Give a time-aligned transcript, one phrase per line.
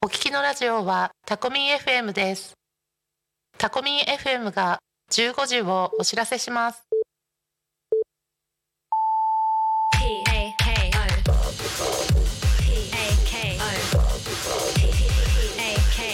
[0.00, 2.54] お聞きのラジオはタコミン FM です。
[3.58, 4.78] タコミン FM が
[5.10, 6.84] 15時をお知らせします。
[9.98, 10.22] K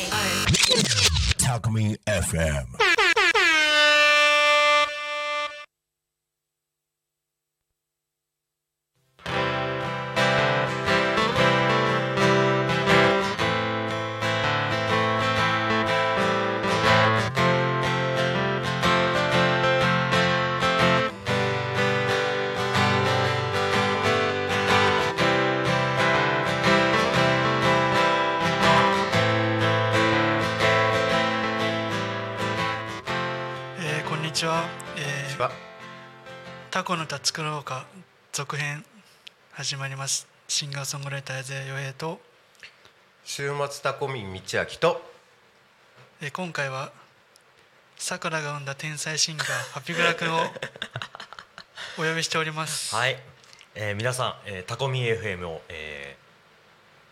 [0.09, 3.04] O Talk Me FM.
[38.45, 38.85] 続編
[39.53, 40.29] 始まります。
[40.49, 42.21] シンガーソングライター江洋平と、
[43.25, 45.03] 週末タコミン道明と。
[46.21, 46.93] えー今回は
[47.97, 50.41] さくらが生んだ天才シンガーハピグラ君を
[51.99, 52.95] お呼びしております。
[52.95, 53.17] はい、
[53.75, 56.25] えー皆さん、えータコミ FM を、えー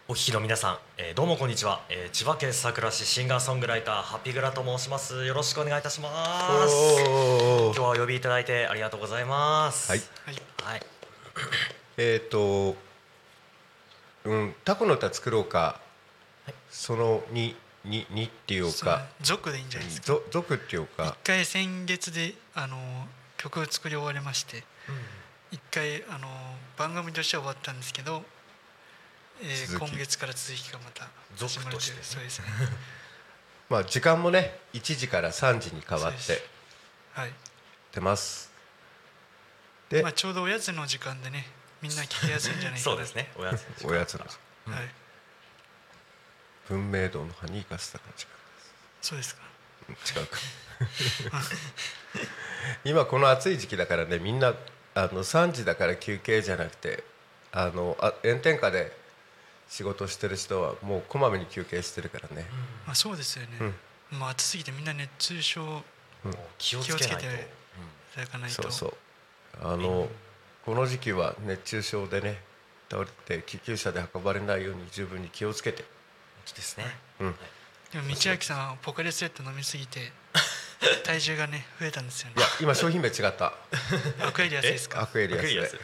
[0.09, 5.25] お聞きの皆さん、えーどうもこんにちは、えー千葉県佐倉市シンガーソングライターハッピーグラと申します。
[5.25, 6.75] よろしくお願いいたします。
[7.09, 9.91] お今日はお呼びいただいてありがとうございます。
[9.91, 10.01] はい。
[10.27, 10.35] はい。
[10.63, 10.92] はい
[11.97, 12.77] えっ、と
[14.25, 15.81] うんタコの歌作ろうか、
[16.71, 17.55] その2
[17.85, 19.07] ににっていうか。
[19.21, 20.07] 族でいいんじゃないですか。
[20.07, 22.77] ぞ族っていう一か回先月であの
[23.37, 24.63] 曲を作り終わりまして
[25.51, 26.29] 一回あの
[26.77, 28.23] 番組としては終わったんですけど、
[29.41, 32.47] えー今月から続きがまた始まるというねそうですね。
[33.69, 36.43] まあ時間もね1時から3時に変わって
[37.15, 37.33] はい。
[37.91, 38.51] てます。
[39.91, 41.47] で、まあ、ちょうどおやつの時間でね
[41.83, 43.31] みんな聞きやすいんじゃないかそうですね。
[43.37, 44.89] おやつおやつのはい。
[46.69, 48.27] 文明堂のハニーカスタが違
[49.01, 49.43] そうですか。
[49.89, 50.39] う違うか
[52.85, 54.55] 今この暑い時期だからねみんな
[54.95, 57.03] あの3時だから休憩じゃなくて
[57.51, 58.93] あのあ炎天下で
[59.69, 62.47] 仕事してる人はもうこまめに休憩してるからね、
[62.87, 63.73] まあそうですよね、
[64.11, 65.81] まあ暑すぎてみんな熱中症も
[66.31, 67.07] う気をつけないと。
[67.09, 67.29] 気をつけてい
[68.15, 68.63] ただかないと。
[68.63, 68.95] そうそう。
[69.63, 70.09] あの
[70.65, 72.41] この時期は熱中症でね
[72.91, 75.83] 倒れて救急車で運ばれないように十分に気をつけて。
[75.83, 75.87] うん
[76.57, 76.85] ですね。
[77.21, 77.35] うん。
[77.93, 80.11] でも道明さんはポカリスエット飲みすぎて
[81.05, 82.35] 体重がね増えたんですよね。
[82.37, 83.53] いや今商品名違った。
[84.27, 85.03] アクエリアスですか？
[85.03, 85.79] アクエリアス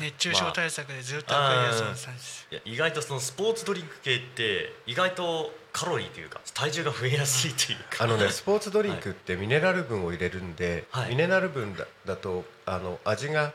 [0.00, 2.46] 熱中症対策でずっとアクエリアス飲んです。
[2.50, 8.04] いや意外とそのスポーツドリンク系って意外とカロリーというか体重が増えやすいというか。
[8.04, 11.08] あのね スポーツドリンクってミネラル分を入れるんで、はい。
[11.08, 13.52] ミネラル分だだとあの味が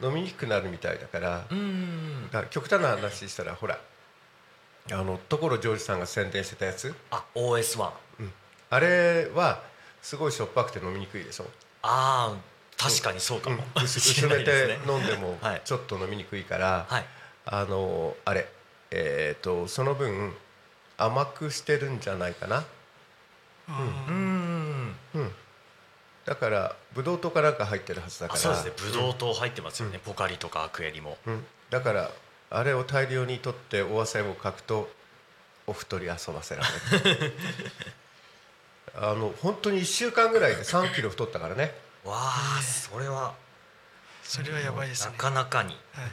[0.00, 2.30] 飲みにくくなるみたいだから,、うん。
[2.50, 3.78] 極端な話したらほら
[4.90, 6.94] あの所ジョージさんが宣伝してたやつ。
[7.10, 7.90] あ OS1
[8.70, 9.62] あれは
[10.02, 11.44] すごいしょっぱくて飲みにくいでしょ。
[11.82, 12.36] ああ
[12.76, 13.84] 確かにそうかも、うん。
[13.84, 15.62] 薄薄 めて飲んでもはい。
[15.64, 17.04] ちょっと飲みにくいから、はい。
[17.46, 18.46] あのあれ
[18.90, 20.34] えっ、とその分
[20.96, 22.64] 甘くしてるんじゃないかな、
[23.68, 23.76] うん。
[23.76, 24.96] うん。
[25.14, 25.34] うん、
[26.28, 28.38] だからブドウ糖かなんか入ってるはずだから。
[28.38, 28.72] あそうですね。
[28.76, 31.16] ブドウ糖入ってますよね、ポカリとかアクエリも。
[31.26, 32.10] うん、だから
[32.50, 34.90] あれを大量に取ってお汗をかくと
[35.66, 36.62] お太り遊ばせら
[37.02, 37.32] れる。
[38.94, 41.74] あの本当に1週間ぐらいで3キロ太ったからね、
[42.04, 43.34] わあそれは
[44.22, 45.78] それはやばいですなねかなかに。
[45.94, 46.10] はい。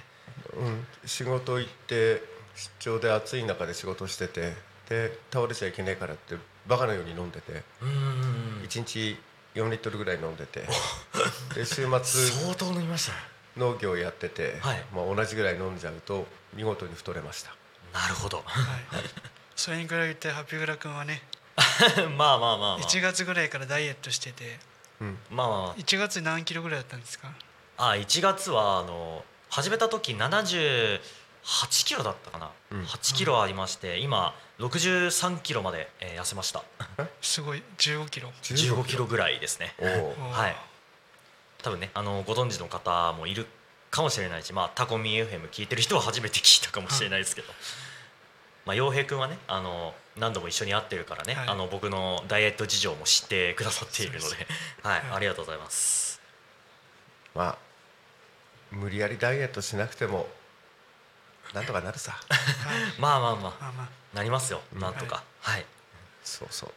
[0.56, 2.24] うん、仕事行って
[2.56, 4.54] 出張で暑い中で仕事してて
[4.88, 6.38] で倒れちゃいけないからって
[6.68, 9.18] バカのように飲んでてうん1日
[9.56, 10.68] 4リットルぐらい飲んでて。
[11.56, 12.30] で週末。
[12.30, 13.14] 相当飲みました。
[13.14, 13.18] ね
[13.58, 14.86] 農業やってて、はい。
[14.94, 17.56] まあ、同じぐらい飲んじゃうと見事に太れました。
[17.94, 18.44] なるほど。
[18.46, 19.04] はい。
[19.56, 21.24] それに比べてハピグラ君はね。
[22.18, 22.80] まあまあまあまあ。
[22.82, 24.60] 1月ぐらいからダイエットしてて。
[25.00, 25.18] うん。
[25.32, 27.30] まあまあま1月何キロぐらいだったんですか？
[27.78, 31.00] ああ1月はあの始めた時78
[31.86, 32.84] キロだったかな、うん。
[32.84, 36.64] 8キロありまして今63キロまで、えー痩せました。
[37.22, 37.64] すごい。
[37.78, 38.32] 15キロ。
[38.42, 39.76] 15キロぐらいですね。
[40.32, 40.56] はい。
[41.62, 43.48] 多分ねあのご存知の方もいる
[43.90, 47.54] かもしれないし、まあ、タコミ FM 聞いてる人は初めて聞いたかもしれないですけど、
[48.66, 51.48] まあ、陽平君はねあの何度も一緒に会ってるからね、はい。
[51.50, 54.48] あの僕のダイエット事情も知ってくださっているので、
[54.84, 55.00] はい。
[55.00, 55.12] はい。
[55.14, 56.22] ありがとうございます。
[57.34, 57.58] まあ
[58.72, 60.28] 無理やりダイエットしなくても
[61.54, 62.12] なんとかなるさ。
[62.12, 62.18] は
[62.98, 63.54] いまあまあまあ。
[63.62, 63.88] まあまあ。
[64.16, 64.62] なりますよ。
[64.74, 65.24] なんとか。
[65.42, 65.66] はい、
[66.24, 66.74] そうそう。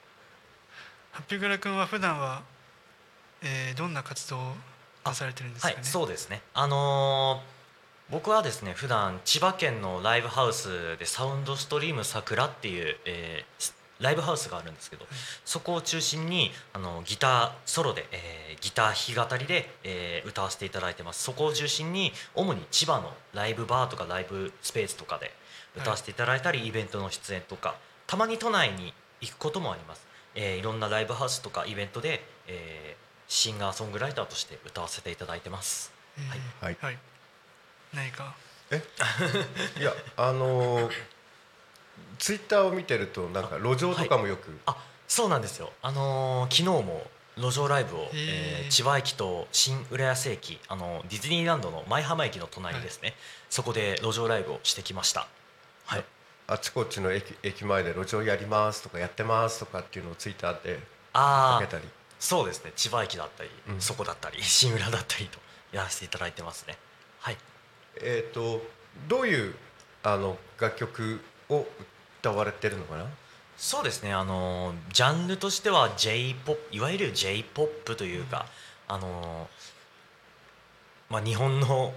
[1.12, 2.42] ハピグラ君は普段は、
[3.42, 4.56] えーどんな活動を
[5.04, 5.74] なされてるんですかね？
[5.76, 6.42] はい、そうですね。
[6.54, 7.58] あのー
[8.10, 15.06] 僕はですね普段千葉県のライブハウスでサウンドストリーム桜っていう、えーライブハウスがあるんですけど、
[15.44, 21.22] そこを中心にあのギターソロで、えーギター弾き語りで、えー歌わせていただいてます。
[21.22, 25.32] そこを中心に主に千葉のライブバーとかライブスペースとかで
[25.76, 35.92] 歌わせていただいたり、イベントの出演とかたまに都内に行くこともあります、えーいろんなライブハウスとかイベントで、えーシンガーソングライターとして歌わせていただいてます。
[36.18, 36.76] えーはい。
[36.80, 36.98] はい。
[37.92, 38.34] 何か？
[39.78, 40.92] いやあのー
[42.18, 45.72] ツイッターを見てるとなんか路上とかもよく、あそうなんですよ。
[45.82, 47.02] あのー昨日も
[47.36, 53.14] 路上ライブを、えー千葉駅と新浦安駅あのディズニーランドの舞浜駅の隣ですね、
[53.48, 55.26] そこで路上ライブをしてきました。
[55.86, 56.04] はい。
[56.48, 60.80] あちこちの駅駅前で路上やりますとかやってますとかっていうのをツイッターで
[61.12, 61.88] ああかけたり。
[62.18, 62.72] そうですね。
[62.74, 63.80] 千葉駅だったり、うん。
[63.80, 65.38] そこだったり新浦だったりと
[65.72, 66.76] やらせていただいてますね。
[67.20, 67.36] はい。
[68.00, 68.62] えっ、と
[69.08, 69.54] どういう
[70.02, 71.66] あの楽曲を
[72.20, 73.06] 歌われてるのかな？
[73.56, 74.12] そうですね。
[74.12, 78.46] あのジャンルとしては j p o p いわゆる j p o p というか、
[78.86, 79.48] あの
[81.10, 81.92] まあ日本の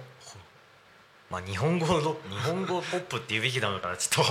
[1.30, 3.98] まあ日本語の日本語ポップって言うべきなのかな？
[3.98, 4.26] ちょっ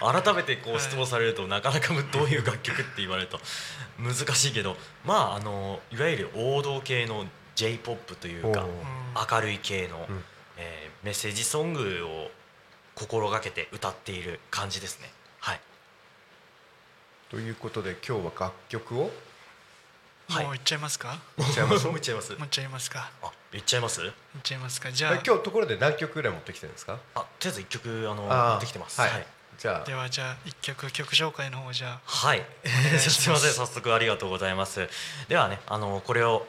[0.00, 3.38] と改めてこはいう質問されるとなかなかどういう楽曲って言われると
[3.98, 8.66] 難しいけどまああのいわゆる王道系の j p o p というか
[9.32, 10.24] 明るい系の、うん。
[10.56, 12.28] えーメッセージソングを
[12.98, 15.10] 心がけて歌っている感じですね。
[15.38, 15.60] はい。
[17.30, 19.10] ということで今日は楽曲を？
[20.28, 20.44] はい。
[20.44, 21.16] もう行っちゃいますか？
[21.38, 21.86] 言っちゃいます？
[21.86, 22.30] もういっちゃいます。
[22.32, 23.10] もう行っちゃいますか？
[23.22, 24.00] あ言っちゃいます？
[24.02, 24.12] 行っ
[24.42, 24.90] ちゃいますか？
[24.90, 26.98] じえゃあ今日ところで何曲ぐらい持ってきてるんですか？
[27.14, 29.00] あとりあえず一曲あの持ってきてます。
[29.00, 29.10] はい。
[29.10, 29.26] はい、
[29.58, 29.84] じゃあ。
[29.84, 32.00] ではじゃあ一曲曲紹介の方じゃあ。
[32.04, 32.44] はい。
[32.98, 33.52] すみません。
[33.52, 34.88] 早速ありがとうございます。
[35.28, 36.46] ではねあのこれを、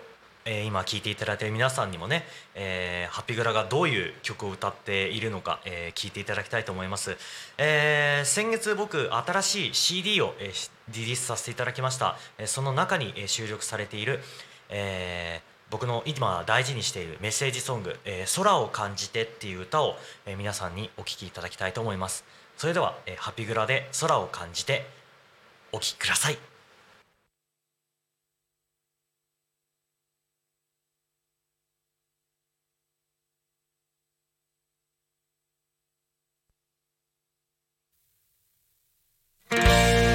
[0.52, 2.26] えー今聴いていただいている皆さんにもね、
[2.56, 7.16] えーハピグラがどういう曲を歌っているのか、えーいていただきたいと思います、
[7.60, 14.22] えー先月僕新しい CD を、えーリリースさせていただきました、えその中に、え収録されている、
[14.70, 22.26] え僕の今大事にしているメッセージソング「え空を感じて」っていう歌を、え皆さんにお聴きいただきたいと思います。
[22.58, 24.88] それでは、えハピグラで「空を感じて」
[25.72, 26.49] お聴きください。
[39.50, 40.09] 画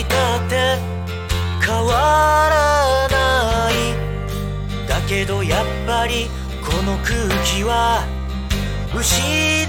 [0.00, 0.76] いたって
[1.64, 3.72] 変わらない
[4.88, 6.28] だけどやっぱり
[6.60, 8.04] この空気は
[8.92, 9.66] 失い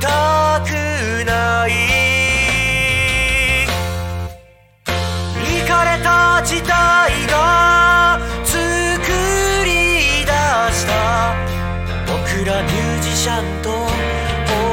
[0.00, 1.70] たくない。
[5.42, 8.58] イかれた時代が作
[9.64, 9.70] り
[10.24, 10.32] 出
[10.72, 11.34] した。
[12.06, 13.72] 僕らミュージシャンとオ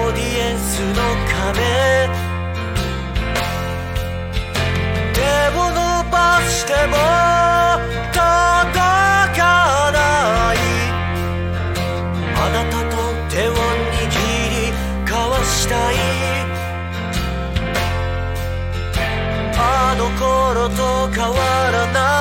[0.09, 1.01] ーディエンスの
[1.53, 2.08] 壁。
[6.47, 6.97] しても
[8.11, 8.19] 届
[9.37, 9.97] かな
[10.53, 10.55] い。
[12.35, 12.97] あなたと
[13.29, 13.55] 手を握
[14.49, 15.95] り交わしたい。
[19.57, 20.81] あの頃と
[21.11, 21.35] 変わ
[21.71, 22.18] らない。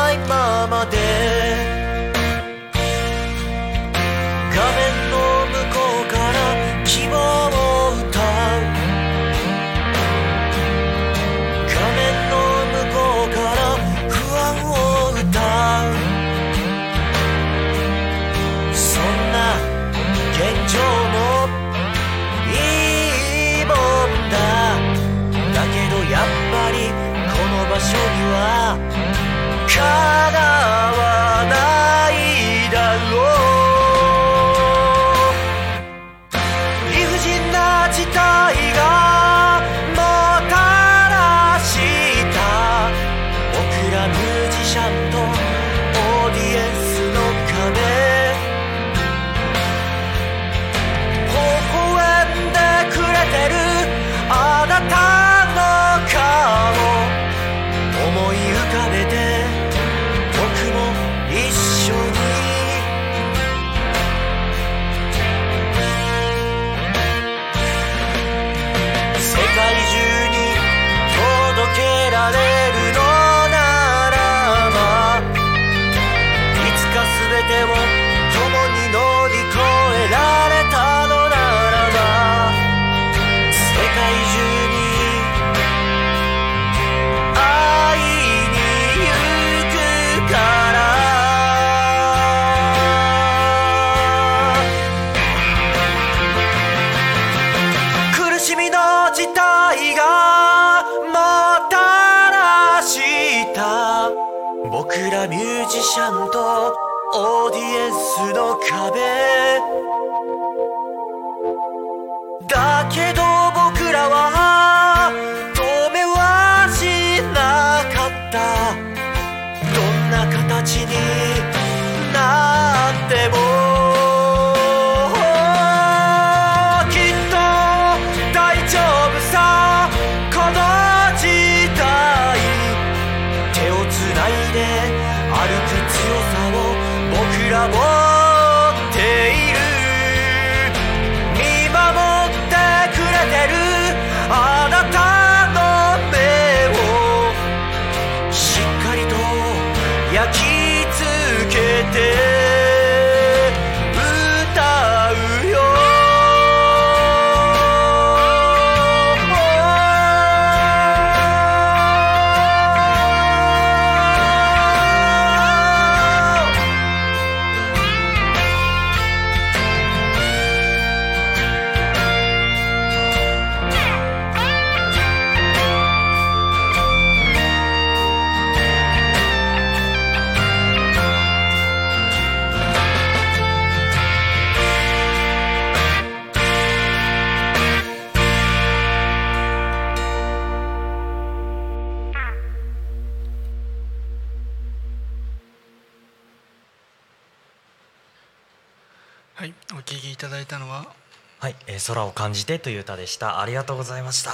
[201.78, 203.40] ー空を感じてという歌でした。
[203.40, 204.32] ありがとうございました。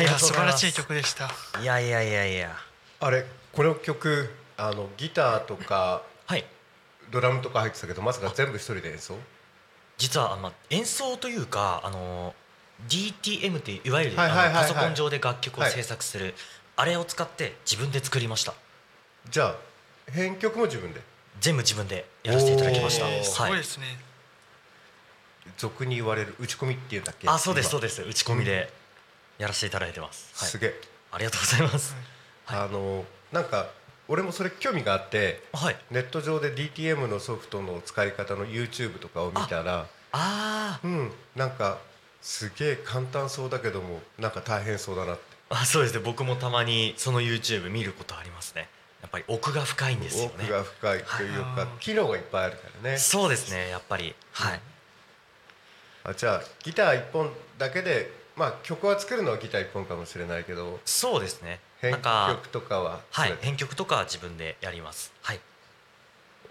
[0.00, 1.30] いや素晴らしい曲でした。
[1.60, 2.56] いやいやいやいや。
[3.00, 6.44] あれこの曲あのギターとかはい。
[7.10, 9.16] ドラムとか入ってたけどまさか全部一人で演奏？
[9.98, 12.34] 実はあの演奏というかあの
[12.88, 16.34] DTM っていういわゆるパソコン上で楽曲を制作する、
[16.74, 18.54] あれを使って自分で作りました。
[19.30, 19.56] じゃあ
[20.10, 21.00] 編曲も自分で？
[21.40, 23.24] 全部自分でやらせていただきました。
[23.24, 23.52] すごはい。
[23.54, 23.84] いですね、
[25.56, 27.28] 俗に言われる打ち込みっていうんだっけ。
[27.28, 28.02] あそうですそうでです。
[28.02, 28.72] 打ち込みで
[29.38, 30.48] やらせていただいてます、はい。
[30.48, 30.80] すげえ。
[31.10, 31.94] ありがとうございます。
[32.46, 32.60] はい。
[32.60, 33.70] あのなんか
[34.08, 35.76] 俺もそれ興味があってはい。
[35.90, 40.86] ネット上で DTM のソフトの使い方の YouTube とかを見たらあー。
[40.86, 41.78] うんなんか
[42.20, 45.22] すげえ簡単そうだけどもなんか大変そうだなって。
[45.50, 46.00] あそうですね。
[46.04, 48.68] 僕もたまにその YouTube 見ることありますね。
[49.02, 50.34] やっぱり奥が深いんですよね。
[50.44, 51.80] 奥が深いというか、はい。
[51.80, 52.96] 機能がいっぱいあるからね。
[52.98, 54.14] そうですねやっぱり。
[54.30, 54.60] はい、
[56.04, 61.60] あじゃあギター1本だけでまあ曲は作るのはギター1本かもしれないけどそうですね。
[61.80, 65.12] 編なんか曲とかははい編曲とかは自分でやります。
[65.22, 65.40] はい。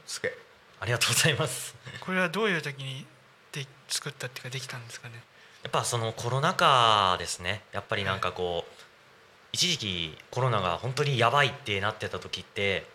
[0.05, 0.37] すげえ。
[0.79, 1.75] ありがとうございます。
[2.01, 3.05] これはどういう時に
[3.51, 5.15] で作ったっていうかできたんですかね？
[5.63, 7.61] やっぱそのコロナ禍ですね。
[7.71, 8.71] やっぱりなんかこう
[9.53, 12.85] 一時期コロナが本当にやばいってなってた時って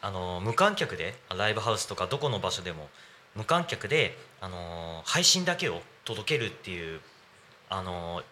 [0.00, 2.88] あの無観客でライブハウスとかどこの場所でも
[3.34, 7.00] 無観客であの配信だけを届けるっていう
[7.68, 8.22] あの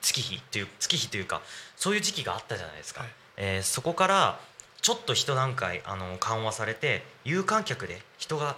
[0.00, 1.42] 月日っていう月日というか
[1.76, 3.10] そういう時期があったじゃないですか、はい。
[3.36, 4.40] えーそこから
[4.82, 8.56] ちょっと一段階あの緩和されて有観客で人が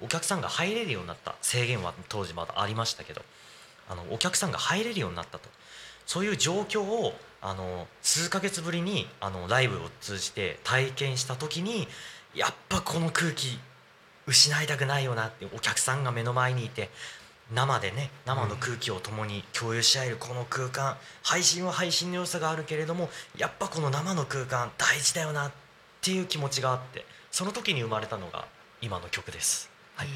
[0.00, 1.36] お客さんが入れるようになった。
[1.40, 3.22] 制限は当時まだありましたけど。
[3.88, 5.48] あのお客さんが入れるようになったと。
[6.06, 11.86] そういう状況をあの数ヶ月ぶりにあのライブを通じて体験した時に
[12.34, 13.58] やっぱこの空気
[14.26, 16.90] 失いたくないよなってお客さんが目の前にいて
[17.54, 25.52] 生でね生の空気を共に共有し合えるこの空間配信は配信の良さがあるけれどもやっぱこの生の空間大事だよなっ
[26.00, 28.46] ていう気持ちがあってその時に生まれたのが
[28.80, 29.70] 今の曲です。
[29.94, 30.08] はい。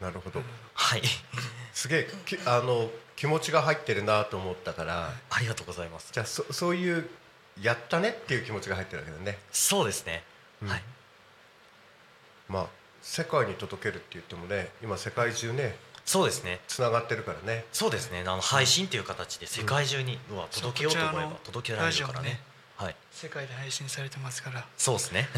[0.00, 0.40] なるほど。
[0.74, 1.02] はい。
[1.72, 5.12] すげえきあの気持ちが入ってるなと思ったから。
[5.30, 6.10] ありがとうございます。
[6.12, 7.08] じゃあそそういう
[7.60, 9.38] やったねっていう気持ちが入ってるわけだね。
[9.52, 10.24] そうですね、
[10.62, 10.68] うん。
[10.68, 10.82] はい。
[12.48, 12.66] まあ
[13.04, 16.60] 世界に届けるって言ってもね今世界中ねそうですね。
[16.68, 17.64] つながってるからね。
[17.72, 18.20] そうですね。
[18.20, 22.28] あの配信っていう形で世界中に、うわ届けようと思えば届けられるからね。
[22.28, 22.40] ね
[22.76, 22.96] はい。
[23.10, 24.66] 世界で配信されてますから。
[24.76, 25.28] そうですね。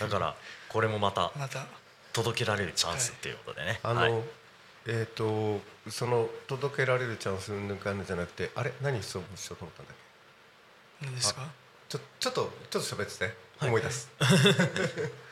[0.00, 0.34] だから
[0.68, 1.66] これもまたまた。
[2.12, 4.12] 届けられるチャンスっていうことでね、あの、はい。
[4.88, 8.72] えっ、とその届けられるチャンス抜かんじゃなくてあれ？
[8.82, 9.96] 何質問しようと思ったんだっ
[11.02, 11.06] け？
[11.06, 11.48] 何ですか？
[11.88, 13.24] ちょちょっとちょっと喋ってて、
[13.58, 13.68] はい。
[13.68, 14.10] 思い出す。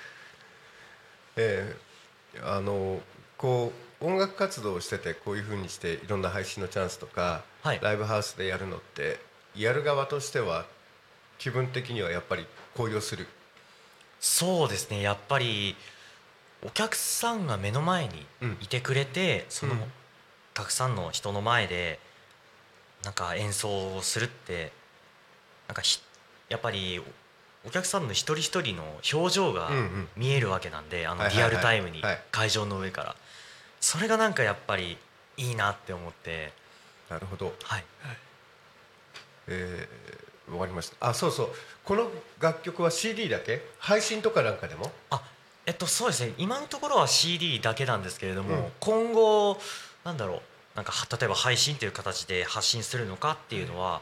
[1.37, 1.93] えー
[2.43, 3.01] あの
[3.37, 7.81] こう音楽活動をしててこういうふうにしていろんな配信のチャンスとか、はい。
[7.83, 9.21] ライブハウスでやるのって
[9.55, 10.65] やる側としては
[11.39, 13.27] 気分的にはやっぱり高揚する。
[14.19, 15.03] そうですね。
[15.03, 15.77] やっぱり
[16.65, 18.57] お客さんが目の前にうん。
[18.61, 19.81] いてくれて、そのうん。
[20.55, 21.99] たくさんの人の前で
[23.05, 24.73] なんか演奏をするって
[25.69, 26.01] なんかひ
[26.49, 27.01] やっぱり
[27.65, 29.71] お客さんの一人一人の表情が
[30.17, 32.21] 見えるわけなんで、あのリアルタイムにはい。
[32.31, 33.17] 会場の上から。
[33.81, 34.97] それがなんかやっぱり
[35.37, 36.53] いいなって思って。
[37.09, 37.55] なるほど。
[37.63, 37.85] はい。
[39.49, 41.09] えー、わかりました。
[41.09, 41.49] あそうそう。
[41.85, 43.63] この楽曲は CD だけ？
[43.79, 44.91] 配信とかなんかでも？
[45.11, 45.23] あ
[45.67, 46.35] えっとそうですね。
[46.39, 48.65] 今のところは CD だけなんですけれども、うん。
[48.81, 49.59] 今後
[50.05, 50.41] なんだろう。
[50.75, 54.01] なんかは例えば配信という形で発信するのかっていうのは、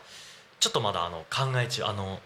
[0.60, 2.20] ちょっとまだあの考え中あの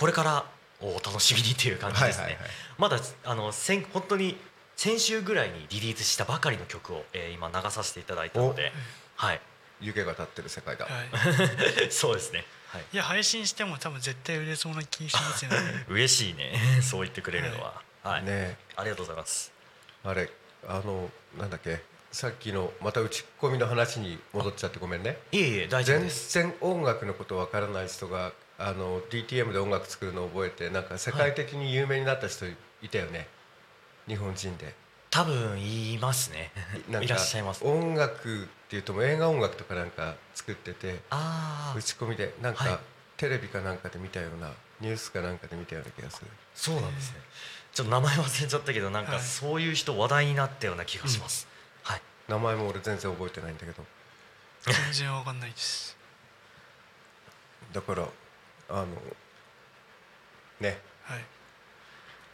[0.00, 0.46] これから
[0.80, 2.50] をお楽しみにっていう感じですね、はいはいはい。
[2.78, 4.34] まだあの先本当に
[4.74, 8.72] 先週ぐらいにリリースしたばかりの曲を、えー今流させていただいたので
[9.16, 9.40] はい。
[9.82, 11.08] 湯気が立ってる世界だ、はい。
[11.92, 15.84] そうですね、はい、いや配信しても多分絶対売れそうな気しますよね。
[15.88, 16.58] 嬉しいね。
[16.82, 17.82] そう言ってくれるのは。
[18.02, 18.56] はい、ね。
[18.76, 19.52] ありがとうございます。
[20.02, 20.30] あれ
[20.66, 21.82] あのなんだっけ。
[22.10, 25.18] さっきのまた打ち込みの話に戻っちゃってごめんね。
[25.30, 26.32] いえいえ大丈夫全です。
[26.32, 33.26] 然音楽のことわからない人があの DTM で音楽作るのを覚えてなんか世界的に有名になった人いたよね、
[34.06, 34.74] 日本人で。
[35.10, 36.52] 多分言いますね。
[36.88, 42.78] なんいからっしゃいます音楽っていうともう映画音楽とかなんか作っててああ打ち込みでなんか、はい。
[43.16, 46.30] テレビかなんかで見たようなニュースかなんかで見たような気がする。
[46.54, 47.18] そうなんですね。
[47.72, 49.20] ちょっと名前忘れちゃったけどなんかはい。
[49.20, 51.46] そういう人話題になったような気がします、
[51.82, 52.02] はい。
[52.28, 53.84] 名前も俺全然覚えてないんだけど。
[54.62, 55.96] 全然わかんないです。
[57.72, 58.08] だから
[58.70, 58.86] あの
[60.60, 60.78] ね。
[61.04, 61.24] はい。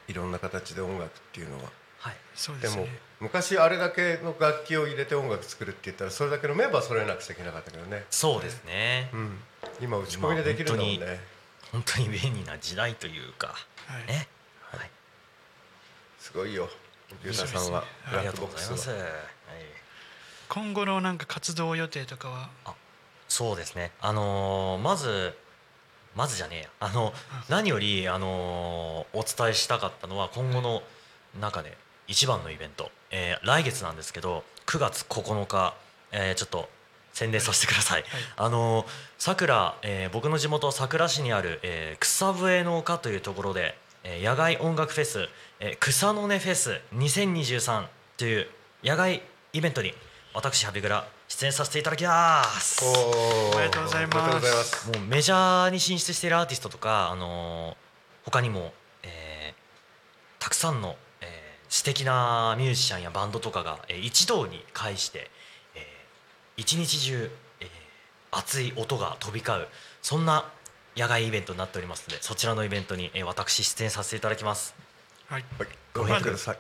[0.09, 1.70] いろんな形で音楽っていうのは。
[1.99, 9.09] はいですもそうでね昔あれだけの楽器を入れて音楽作るって言ったらそれだけのメンバー揃えなくちゃいけなかったけどね、そうですね。
[9.14, 9.38] うん、
[9.81, 11.20] 今打ち込みでできるんだもんね、
[11.72, 13.49] 本当に便利な時代というか。
[13.87, 14.07] はい。
[14.07, 14.29] ね。
[14.61, 14.90] はい。
[16.20, 16.68] すごいよ。
[17.25, 18.94] ゆうたさんはねありがブラックボックとうございます、スは。
[18.96, 19.07] はい、
[20.49, 22.51] 今後のなんか活動予定とかは？
[23.29, 23.92] そうですね。
[24.01, 25.35] あのーまず
[26.16, 26.68] まずじゃねえや。
[26.81, 27.12] あの
[27.48, 30.83] 何よりあのーお伝えしたかったのは今後の
[31.40, 31.76] 中で
[32.09, 35.74] 一番のイベント、えー来月なんですけど9月9日、
[36.12, 36.68] えーちょっと
[37.12, 38.05] 宣伝させてください、
[38.37, 38.87] あのー
[39.24, 45.29] 佐倉、えー僕の地元佐倉市にある、えー草笛の丘というところで、えー野外音楽フェス、
[45.61, 48.46] えー草の根フェス2023という
[48.83, 49.92] 野外イベントに
[50.35, 52.84] 私ハビグラ出演させていただきます。
[52.84, 54.90] おめでとうございますおめでとうございます。
[54.90, 57.76] もうメジャーに進出しているアーティストとか、あのー
[58.24, 61.26] 他にも、えーたくさんの、えー
[61.68, 65.30] 素敵なミュージシャンやバンドとかが、えー一堂に会して、
[65.74, 65.82] えー
[66.56, 67.68] 一日中、えー
[68.30, 69.66] 熱い音が飛び交う
[70.02, 70.44] そんな
[70.96, 74.74] 野外イベントになっておりますのでそちらのイベントに、えー私出演させていただきます。
[75.28, 75.44] はい。
[75.58, 76.58] はいごめんください。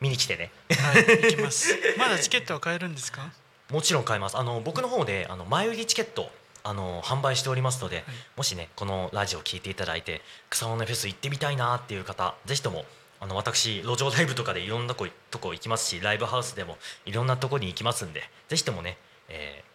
[0.00, 0.50] 見に来てね。
[0.70, 1.76] はい行きます。
[1.96, 3.30] まだチケットは買えるんですか？
[3.70, 4.36] もちろん買えます。
[4.36, 6.30] あの僕の方であの前売りチケット
[6.64, 8.04] あの販売しておりますので、
[8.36, 12.84] もしねこのラジオを聞いていただいて草の根フェス行ってみたいなっていう方ぜひとも
[13.20, 18.96] あの私路上ライブとかでいろんなとことこ行きますしライブハウスでもいろんなとこに行きますんでぜひともね、
[19.28, 19.68] えー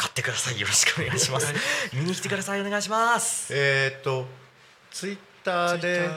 [0.00, 0.60] 買ってください。
[0.60, 1.52] よろしくお願いします。
[1.92, 2.60] 見に来てください。
[2.60, 3.52] お願いします。
[3.52, 4.26] えーっと
[4.92, 6.08] ツイッターで。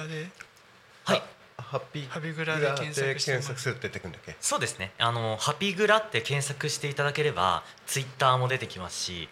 [1.03, 1.30] はい
[1.71, 2.93] ハッピーグラで検
[3.41, 4.35] 索するって出てくるんだっけ？
[4.41, 9.29] そうですねあのハピグラって検索していただければツイッターも出てきますし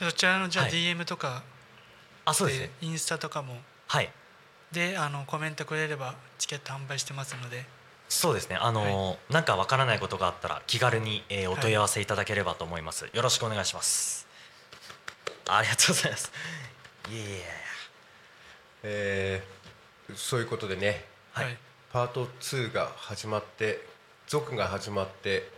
[0.00, 1.42] そちらのじゃあはい DM とか
[2.24, 4.10] あそうですねでインスタとかもはい
[4.72, 7.64] であのコメントくれればチケット販売してますので
[8.08, 8.56] そうですね。
[8.56, 13.08] あのーなんかわからないことがあったら気軽に、えーおはい問い合わせいただければと思います。
[13.12, 14.26] よろしくお願いします。
[15.48, 16.32] ありがとうございます。
[17.08, 17.44] いえいえ。
[18.82, 21.44] えーそういうことでねはい。
[21.46, 21.58] はい。
[21.92, 23.84] パート2が始まって
[24.26, 25.48] 続が始まって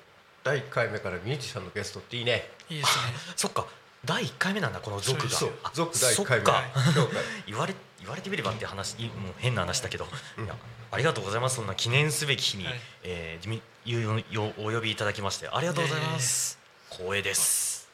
[0.45, 2.49] 第1回目からミュージシャンのゲストっていいね。
[2.69, 3.05] いいですね。
[3.37, 3.67] そっか。
[4.05, 5.31] 第一回目なんだこの族が。
[5.31, 6.47] そうあ続第1回目。
[7.47, 10.07] 言われ言われてみればって話いもう変な話だけど、
[10.39, 10.57] いや
[10.91, 11.57] ありがとうございます。
[11.57, 12.81] そんな記念すべき日に、はい。
[13.05, 16.59] えーみよよお呼びいただきましてありがとうございます。
[16.91, 17.89] 光栄です。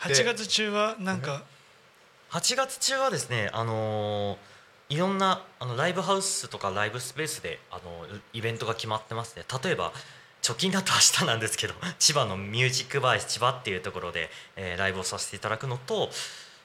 [0.00, 1.42] 8月中はなんか
[2.30, 4.47] 8月中はですね、あのー
[4.88, 9.44] いろんなあのライブハウスとかライブスペースで、あのイベントが決まってますね。
[9.62, 9.92] 例えば
[10.46, 16.10] 直近だと明日なんですけど 千葉のミュージックバーイス千葉っていうところで、えーライブをさせていただくのと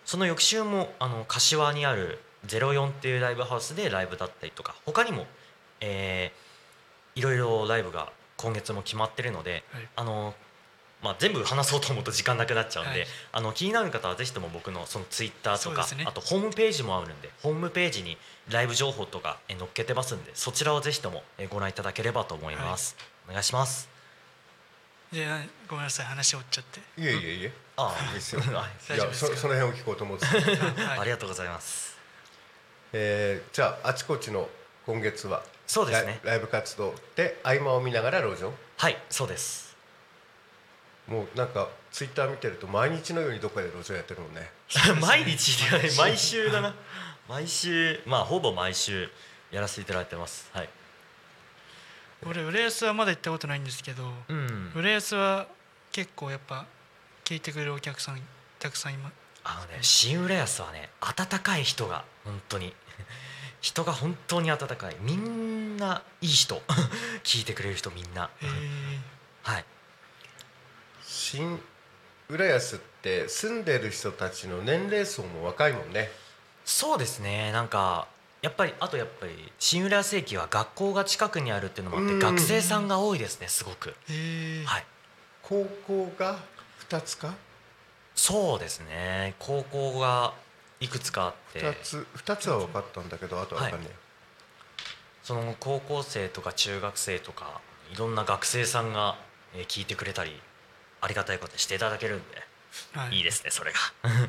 [0.06, 5.28] その翌週もあの柏にある04っていうライブハウスでライブだったりとか他にも、
[5.80, 6.54] えー
[7.16, 9.90] いろいろライブが今月も決まってるので、はい。
[9.98, 10.34] あの
[11.04, 13.08] まあ、全部話そうと思うと時間なくなっちゃうんで、はい。
[13.34, 16.06] あの気になる方はぜひとも僕のそのツイッターとか、ね。
[16.08, 18.18] あとホームページもあるんでホームページに
[18.50, 22.96] ライブ情報とかえ載っけてますんでそちらをぜひともえご覧いただければと思います、
[23.28, 23.90] お願いします。
[25.12, 26.80] でなごめんなさい話折っちゃって。
[27.02, 27.54] いえいえいえ。
[27.78, 28.42] あいいですよ。
[28.42, 28.50] はい。
[28.50, 28.54] い
[28.90, 29.32] 大丈夫ですか？
[29.32, 30.32] やそその辺を聞こうと思ってた、
[30.90, 31.00] はい。
[31.00, 31.98] ありがとうございます。
[32.94, 34.50] えーじゃああちこちの
[34.86, 36.20] 今月はそうですね。
[36.24, 38.52] ライライブ活動で合間を見ながら路上？
[38.78, 39.73] はいそうです
[41.08, 44.50] もうなんかツイッター見てると毎日のようにどこかで路上やってるもんね。
[45.02, 45.96] 毎日ではない。
[45.98, 46.52] 毎週。
[46.52, 46.74] だな。
[47.28, 48.02] 毎週。
[48.06, 49.10] まあほぼ毎週
[49.52, 50.50] やらせていただいてます。
[50.54, 50.70] はい。
[52.26, 54.72] 俺浦安はまだ行ったことないんですけどうん。
[54.76, 55.48] 浦安は
[55.92, 56.66] 結構やっぱ
[57.26, 58.22] 聞いてくれるお客さん
[58.60, 59.12] たくさんいま
[59.44, 62.74] あのね新浦安はね温かい人が本当に。
[63.60, 64.96] 人が本当に温かい。
[65.02, 66.62] みんないい人。
[67.24, 68.30] 聞いてくれる人みんな。
[68.42, 69.23] へえはい
[71.34, 71.60] 新
[72.30, 76.12] 浦安って住んでる人たちの年齢層も若いもんね。
[76.64, 77.52] そうですね。
[77.52, 78.08] なんか
[78.44, 83.96] やっぱりあとやっぱり新浦安駅は学校が近くにあるっていうのもあってうん学生さんが多いですねすごく。
[84.66, 84.86] はい。
[85.42, 86.38] 高校が
[86.88, 87.34] 2つか？
[88.14, 89.34] そうですね。
[89.40, 90.36] 高校が
[90.80, 91.62] いくつかあって。
[91.62, 93.92] 2つ2つは分かったんだけどあとは分かんない、
[95.24, 97.60] その高校生とか中学生とか
[97.92, 99.18] いろんな学生さんが
[99.56, 100.40] えー聞いてくれたり
[101.04, 102.42] ありがたいことにしていただけるんで、
[102.94, 103.18] はい。
[103.18, 103.80] いいですねそれが。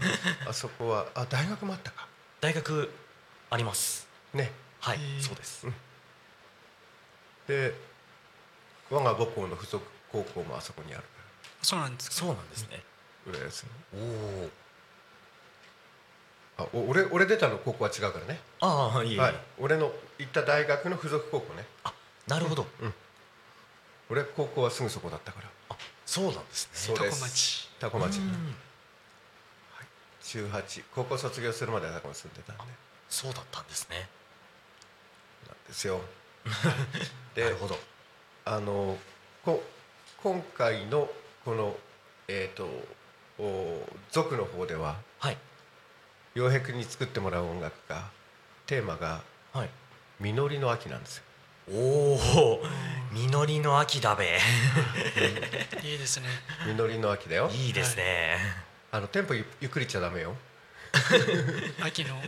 [0.50, 2.08] あそこはあ大学もあったか。
[2.40, 2.92] 大学
[3.50, 4.08] あります。
[4.32, 4.50] ね。
[4.80, 5.66] はいそうです。
[7.46, 7.74] で
[8.90, 11.04] 我が母校の附属高校もあそこにある。
[11.62, 12.16] そうなんですか。
[12.16, 12.82] そうなんですね。
[13.26, 14.50] 浦安おお
[16.56, 21.64] あお俺俺出たの高校は違うからね、ああいえいえ、はい、俺の行った大学の附属高校ね。
[21.84, 21.92] あ
[22.26, 22.66] なるほど、
[24.10, 25.48] 俺高校はすぐそこだったから。
[25.63, 25.63] あ
[26.14, 26.70] そうなんですね。
[26.74, 27.18] そうです。
[27.20, 27.68] タコ町。
[27.81, 28.18] タコ町。
[28.18, 28.55] うん。
[30.22, 32.62] 中8高校卒業するまではタコに住んでたんで。
[33.09, 34.09] そうだったんですね。
[35.48, 36.00] なんですよ。
[36.46, 36.53] な
[37.35, 37.77] でるほど。
[38.44, 38.96] あの
[39.44, 39.61] こ
[40.22, 41.11] 今回の
[41.44, 41.77] この
[42.29, 42.68] えっ、と
[43.40, 45.38] お族の方でははい。
[46.37, 48.09] 洋平君に作ってもらう音楽が
[48.66, 49.70] テーマがはい
[50.20, 51.24] 「実りの秋」なんですよ
[51.70, 52.62] おお
[53.12, 54.38] 実りの秋だべ。
[55.83, 56.29] いいですね。
[56.66, 57.48] 実りの秋だよ。
[57.53, 58.37] いいですね、
[58.90, 60.37] あのテンポゆゆっくりちゃダメよ。
[61.81, 62.20] 秋の。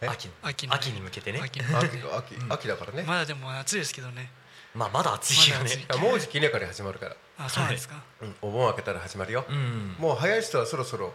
[0.00, 0.08] え？
[0.08, 1.40] 秋秋の秋に向けてね。
[1.42, 1.78] 秋の。
[1.78, 4.30] 秋秋秋だからね、まだでも暑いですけどね。
[4.74, 5.72] まあまだ暑いよね。
[5.74, 5.86] い。
[5.88, 8.02] やもうじき稲刈り始まるから、あそうなんですか。
[8.20, 11.14] うんお盆明けたら始まるよ、うんもう早い人はそろそろ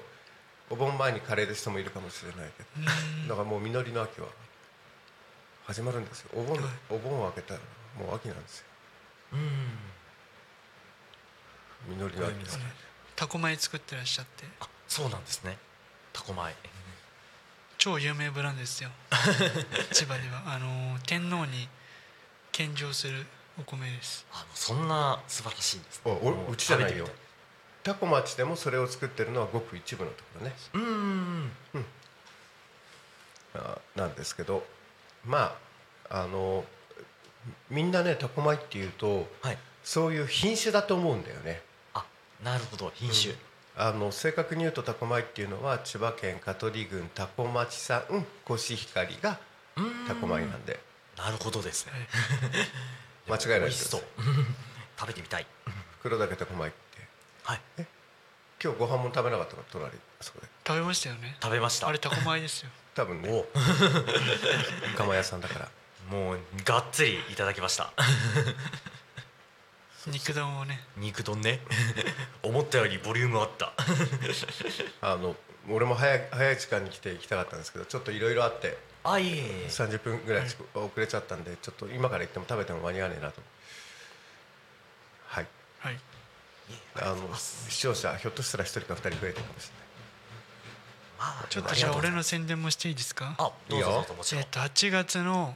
[0.69, 3.29] お盆前にカレーる人もいるかもしれないけど。
[3.29, 4.27] だからもう実りの秋は
[5.65, 6.29] 始まるんですよ。
[6.35, 6.65] お盆、はい。
[6.89, 7.59] お盆を明けたら
[7.99, 8.65] もう秋なんですよ。
[9.33, 9.77] うん。
[11.89, 12.61] 実りの秋そう
[13.15, 14.45] タコ米作ってらっしゃって。
[14.59, 15.57] あそうなんですね。
[16.13, 16.53] タコ米。
[17.77, 18.89] 超有名ブランドですよ。
[19.91, 20.43] 千葉では。
[20.53, 21.67] あのー天皇に
[22.51, 23.25] 献上する
[23.59, 24.25] お米です。
[24.31, 26.11] あのそんな素晴らしいんですね。
[26.11, 26.97] おおうちじゃない。
[26.97, 27.07] よ
[27.83, 30.55] タコ町でもそれを作ってるのはごく一部のところね。
[30.73, 31.51] みたいうん。
[33.55, 34.65] あなんですけど
[35.25, 35.57] ま
[36.09, 36.65] ああの
[37.69, 39.57] みんなねタコ米っていうとはい。
[39.83, 41.61] そういう品種だと思うんだよね。
[41.93, 42.05] あ
[42.43, 43.33] なるほど品種、
[43.75, 48.03] あの正確に言うとタコ米っていうのは千葉県香取郡多古町産
[48.45, 49.39] コシヒカリが
[49.77, 50.07] うん。
[50.07, 50.79] タコ米なんで。
[51.17, 51.93] なるほどですね。
[53.27, 54.01] 間違いない美味しですそう。
[54.97, 55.47] 食べてみたい。
[56.01, 57.07] 黒岳タコ米って。
[57.43, 57.61] はい。
[58.63, 60.47] 今日ご飯も食べなかったから隣あそこで。
[60.67, 61.37] 食べましたよね。
[61.41, 61.87] 食べました。
[61.87, 63.45] あれタコ米ですよ多分ねお
[64.97, 65.69] 釜 屋さんだから。
[66.09, 67.93] もうがっつりいただきました。
[70.07, 70.83] 肉丼をね。
[70.97, 71.61] 肉丼ね。
[72.43, 73.73] 思ったよりボリュームあった。
[75.01, 75.35] あの
[75.69, 83.41] 俺も早い早い時間に来て行きたかったんですけどちょっといろいろあってあいえいえ30分ぐらい遅遅れちゃったんでちょっと今から行っても食べても間に合わねえなと。
[85.27, 85.47] はい。
[85.79, 85.99] はい。
[86.95, 89.80] あの視聴者ひょっとしたら1人か2人増えてるかもしまあ
[91.49, 93.35] ちょっとじゃあ俺の宣伝もしていいですか？
[93.37, 94.05] あどうぞ。
[94.33, 95.55] えっと8月の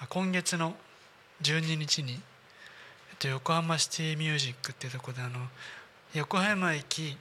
[0.00, 0.74] あ今月の
[1.42, 5.38] 12日に、えっと、横浜シティミュージックっていうところであの
[6.14, 7.16] 横浜駅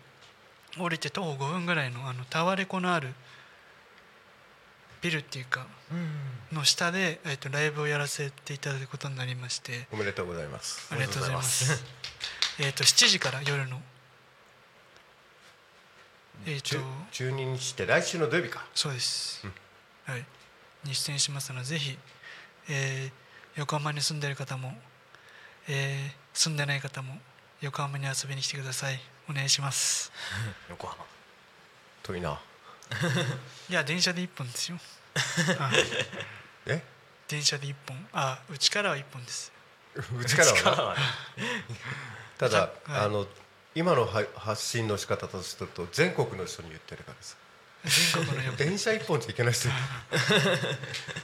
[0.77, 3.09] 降りて徒歩5分ぐらいのあのタワレコのある
[5.01, 6.57] ビルっていうかうん。
[6.57, 9.87] の下で、えっと、ライブをやらせていただくことになりまして。
[9.93, 10.89] おめでとうございます。
[10.91, 11.83] ありがとうございます。
[12.59, 13.81] えっと7時から夜の
[16.45, 16.75] えっと
[17.11, 18.65] 10 12日って来週の土曜日か。
[18.73, 19.45] そうです、
[20.05, 20.25] はい。
[20.83, 21.97] に出演しますのでぜひ、
[22.69, 23.19] えー
[23.55, 24.73] 横浜に住んでいる方も、
[25.67, 27.17] えー住んでない方も
[27.61, 28.99] 横浜に遊びに来てください。
[29.29, 30.11] お願いします。
[30.69, 31.03] 横浜。
[32.03, 32.39] 遠いな。
[33.69, 34.79] いや電車で1本ですよ。
[35.59, 35.71] あ
[36.65, 36.81] え？
[37.27, 38.07] 電車で1本。
[38.13, 39.51] あうちからは1本です。
[39.95, 40.95] うちからは。
[42.37, 42.71] ただ、はい。
[42.87, 43.27] あの
[43.75, 47.35] 今のは発信の仕方とすると全国の人に言ってるからさ
[48.57, 49.69] 電車一本じゃいけない人。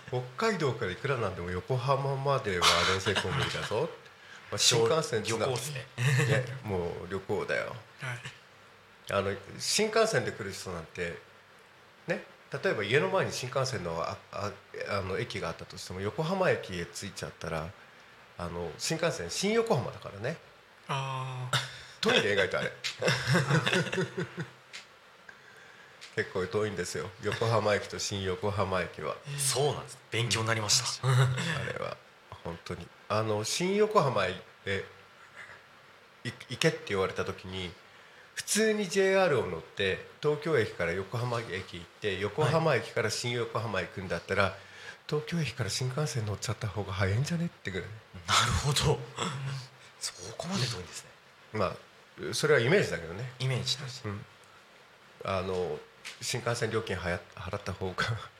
[0.08, 3.90] 北海道からいくらなんでも横浜までは電車一本無理だぞ、
[4.52, 5.86] まあ、新幹線つな旅行ですね。
[6.64, 7.66] もう旅行だよ。
[7.66, 8.36] はい。
[9.12, 11.18] あの新幹線で来る人なんて
[12.08, 12.24] ね
[12.64, 14.52] 例えば家の前に新幹線のああ
[14.90, 17.70] あの駅があったとしても横浜駅へ着いちゃったら
[18.38, 20.38] あの新幹線新横浜だからね。
[20.88, 21.58] ああ
[22.10, 22.72] 遠いね意外とあれ。
[26.16, 27.10] 結構遠いんですよ。
[27.24, 29.16] 横浜駅と新横浜駅は。
[29.38, 29.98] そうなんです。
[30.12, 31.08] 勉強になりました。
[31.08, 31.12] あ
[31.74, 31.98] れは
[32.44, 32.88] 本当に。
[33.10, 34.30] あの新横浜へ
[36.24, 37.70] い行けって言われた時に
[38.34, 44.56] 普通に JR を乗って東京駅から横浜駅行って横浜駅から新横浜行くんだったら、
[45.08, 47.88] 東京駅から新幹線乗っちゃった方が早いんじゃねってぐらい。
[48.28, 49.00] なるほど。
[50.00, 51.10] そこまで遠いんですね。
[51.54, 51.76] まあ
[52.34, 54.10] それはイメージだけどね、イメージとして。
[54.10, 54.26] うん、
[55.24, 55.78] あの
[56.22, 57.96] 新幹線料金はや払った方が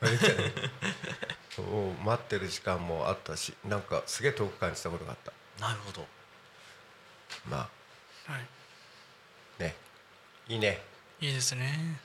[2.04, 5.32] 待ってる時間もあったしなんかすげえ遠く感じたことがあった。
[5.60, 6.06] なるほど。
[7.48, 7.68] ま
[8.28, 8.32] あ。
[8.32, 8.46] はい。
[9.62, 9.74] ね。
[10.48, 10.82] いいね。
[11.20, 12.00] いいですね。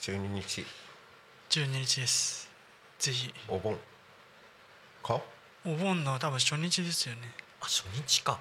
[0.00, 0.64] 12日。
[1.50, 2.48] 12日です。
[2.98, 3.34] ぜひ。
[3.48, 3.78] お盆。
[5.02, 5.20] か？
[5.64, 7.32] お盆の多分初日ですよね。
[7.60, 8.40] あ初日か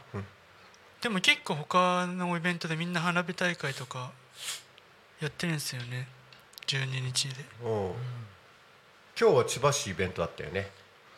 [1.02, 4.12] でも結構他のイベントでみんな花火大会とか
[5.20, 6.08] やってるんですよね。
[6.68, 7.34] 12日で。
[7.64, 7.94] おう。
[9.20, 10.70] 今日は千葉市イベントだったよね。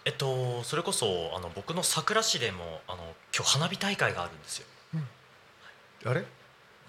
[0.05, 4.65] えっとそれこそあの僕の佐倉市でもあの今日花火大会があるんですよ。
[6.05, 6.23] あれ？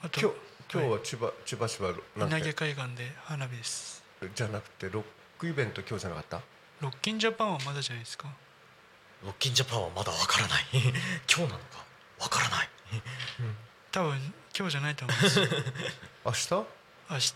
[0.02, 0.36] あと今日
[0.72, 4.02] 今日は千葉、千葉市は稲毛て海岸で花火です。
[4.34, 5.04] じゃなくてロッ
[5.38, 6.40] クイベント今日じゃなかった？
[6.80, 8.28] ロッキンジャパンはまだじゃないですか。
[9.24, 10.64] ロッキンジャパンはまだわからない。
[11.28, 11.84] 今日なのか
[12.20, 12.68] わからない
[13.92, 15.46] 多分今日じゃないと思います明
[16.32, 16.66] 日？
[17.08, 17.34] あし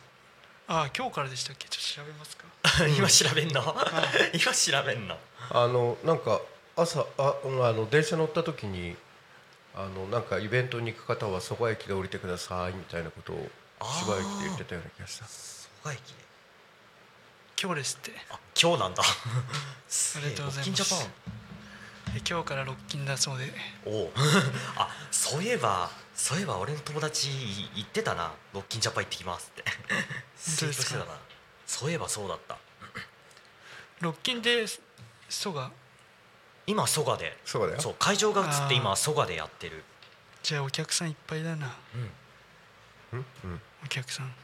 [0.68, 1.68] あ今日からでしたっけ？
[1.68, 2.44] ちょっと調べますか。
[2.96, 3.62] 今調べんの？
[4.34, 5.18] 今調べんの？
[5.50, 6.40] あのなんか
[6.76, 8.96] 朝あうんあの電車乗った時に
[9.74, 13.98] あのなんかイベントに行く方は蘇我駅で降りてくださいみたいなことをあー。
[13.98, 15.24] 千葉駅で言ってたような気がした。
[15.26, 16.14] 蘇我駅で。
[17.60, 18.12] 今日ですって。
[18.30, 19.02] あ今日なんだ。
[19.02, 19.06] あ
[20.22, 21.08] りがとうございます
[22.28, 23.52] 今日からロッキンだそうで。
[23.84, 24.12] おお
[24.76, 27.28] あそういえばそういえば俺の友達
[27.74, 28.32] 言ってたな。
[28.52, 29.64] ロッキンジャパン行ってきますって。
[30.58, 31.06] 当ですか？
[31.66, 32.56] そういえばそうだった。
[34.00, 34.64] ロッキンで
[35.28, 35.70] 蘇我
[36.66, 37.36] 今蘇我で。
[37.44, 37.80] そうだよ。
[37.80, 39.84] そう会場が映って今蘇我でやってる。
[40.42, 41.76] じゃあお客さんいっぱいだな。
[41.94, 42.02] うん。
[42.02, 42.10] いっ
[43.12, 43.26] うん？
[43.44, 43.62] うん。
[43.84, 44.34] お客さん。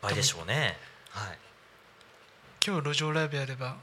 [0.00, 0.78] ぱいでしょうね。
[1.10, 1.38] はい。
[2.66, 3.76] 今日路上ライブやれば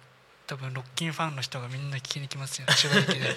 [0.52, 2.68] 多分ロッキンファンの人がみんな聞きに来ますよ。
[2.76, 3.30] 千葉駅で。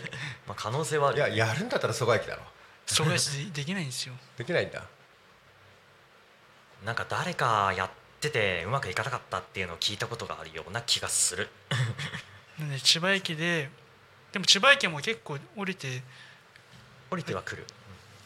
[0.49, 2.43] まあ可能性はあるいややるんだったら蘇我駅だろ。
[2.89, 4.15] 蘇我市でできないんですよ。
[4.37, 4.83] できないんだ。
[6.85, 11.49] なんか誰かやっててうまくいかなかったっていうのを聞いたことがあるような気がする。
[12.59, 13.71] なんで千葉駅で
[14.33, 16.03] でも千葉駅も結構降りて
[17.11, 17.65] 降りては来る。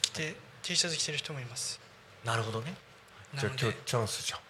[0.00, 1.78] 来て T シャツ着てる人もいます。
[2.24, 2.74] なるほどね。
[3.34, 4.47] じゃあ今日チャンスじゃん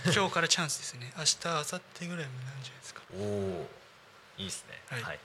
[0.14, 1.12] 今日からチャンスですね。
[1.16, 3.02] 明日明後日ぐらいもなんじゃないですか。
[3.14, 3.70] おお
[4.38, 4.82] いいですね。
[4.88, 5.02] はい。
[5.02, 5.18] はい。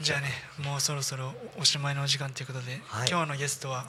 [0.00, 3.08] じゃあねもうそろそろおしまいのお時間ということで、はい。
[3.08, 3.86] 今日のゲストは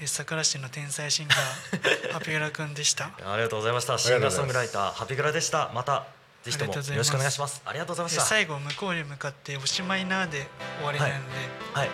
[0.00, 3.06] え桜市の天才シンガー ハピグラくんでした。
[3.06, 3.98] ありがとうございました。
[3.98, 5.70] シンガーソングライターハピグラでした。
[5.74, 6.06] また
[6.42, 6.96] ぜひともよありがとうございます。
[6.98, 7.62] ろしくお願いします。
[7.66, 8.22] ありがとうございました。
[8.22, 10.48] で最後向こうに向かって「おしまいな」で
[10.78, 11.90] 終わりなので、はい。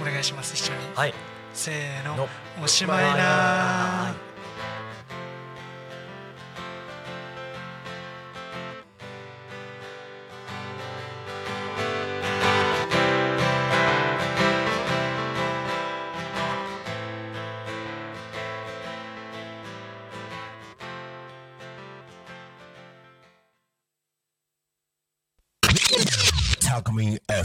[0.00, 0.54] お願いします。
[0.54, 1.14] 一緒に、はい。
[1.54, 2.16] せーの。
[2.16, 2.28] の。
[2.62, 4.29] おしまいな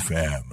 [0.05, 0.45] FM